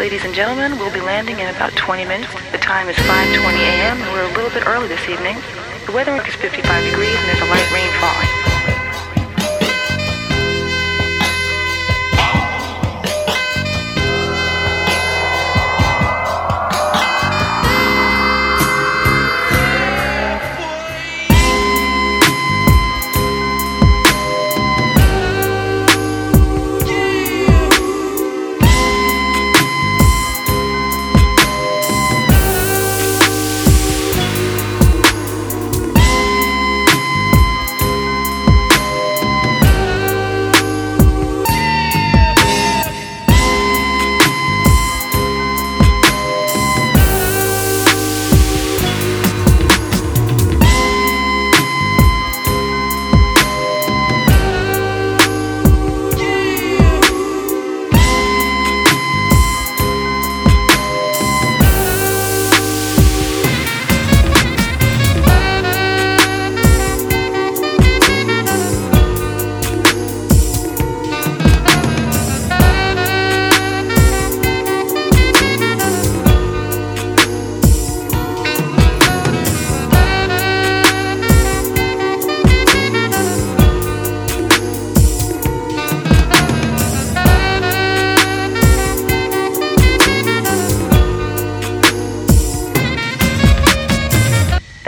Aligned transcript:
Ladies 0.00 0.24
and 0.24 0.32
gentlemen, 0.32 0.78
we'll 0.78 0.90
be 0.90 1.02
landing 1.02 1.40
in 1.40 1.54
about 1.54 1.76
20 1.76 2.06
minutes. 2.06 2.32
The 2.52 2.56
time 2.56 2.88
is 2.88 2.96
5:20 2.96 3.36
a.m. 3.36 4.00
and 4.00 4.12
we're 4.14 4.24
a 4.24 4.32
little 4.32 4.48
bit 4.48 4.66
early 4.66 4.88
this 4.88 5.06
evening. 5.06 5.36
The 5.84 5.92
weather 5.92 6.16
is 6.26 6.34
55 6.36 6.64
degrees 6.88 7.14
and 7.14 7.28
there's 7.28 7.42
a 7.42 7.50
light 7.52 7.70
rain 7.70 7.92
falling. 8.00 8.39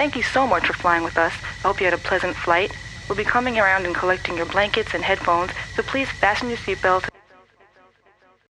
Thank 0.02 0.16
you 0.16 0.24
so 0.24 0.48
much 0.48 0.66
for 0.66 0.72
flying 0.72 1.04
with 1.04 1.16
us. 1.16 1.32
I 1.62 1.68
hope 1.68 1.78
you 1.78 1.84
had 1.84 1.94
a 1.94 1.96
pleasant 1.96 2.34
flight. 2.34 2.76
We'll 3.08 3.16
be 3.16 3.22
coming 3.22 3.60
around 3.60 3.86
and 3.86 3.94
collecting 3.94 4.36
your 4.36 4.46
blankets 4.46 4.94
and 4.94 5.04
headphones, 5.04 5.52
so 5.76 5.84
please 5.84 6.08
fasten 6.10 6.48
your 6.48 6.58
seatbelt. 6.58 7.06